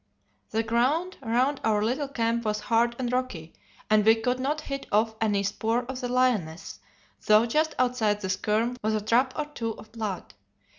The 0.49 0.63
ground 0.63 1.19
round 1.21 1.61
our 1.63 1.83
little 1.83 2.07
camp 2.07 2.43
was 2.43 2.59
hard 2.59 2.95
and 2.97 3.11
rocky, 3.13 3.53
and 3.87 4.03
we 4.03 4.15
could 4.15 4.39
not 4.39 4.61
hit 4.61 4.87
off 4.91 5.13
any 5.21 5.43
spoor 5.43 5.83
of 5.85 6.01
the 6.01 6.09
lioness, 6.09 6.79
though 7.27 7.45
just 7.45 7.75
outside 7.77 8.21
the 8.21 8.27
skerm 8.29 8.77
was 8.83 8.95
a 8.95 9.01
drop 9.01 9.37
or 9.37 9.45
two 9.45 9.77
of 9.77 9.91
blood. 9.91 10.33